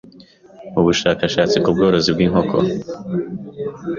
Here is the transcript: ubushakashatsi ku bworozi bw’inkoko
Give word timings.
ubushakashatsi 0.79 1.55
ku 1.63 1.69
bworozi 1.75 2.09
bw’inkoko 2.15 2.55